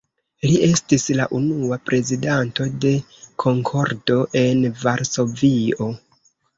[0.45, 2.95] Li estis la unua prezidanto de
[3.47, 5.95] „Konkordo“ en Varsovio.